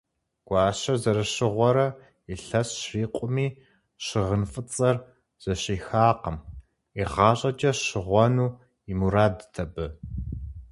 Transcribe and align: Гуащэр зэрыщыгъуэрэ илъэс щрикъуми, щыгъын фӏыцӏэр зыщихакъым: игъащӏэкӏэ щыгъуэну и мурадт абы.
Гуащэр 0.47 0.95
зэрыщыгъуэрэ 1.01 1.87
илъэс 2.33 2.69
щрикъуми, 2.81 3.47
щыгъын 4.05 4.43
фӏыцӏэр 4.51 4.95
зыщихакъым: 5.43 6.37
игъащӏэкӏэ 7.01 7.71
щыгъуэну 7.85 8.57
и 8.91 8.93
мурадт 8.99 9.55
абы. 9.63 9.85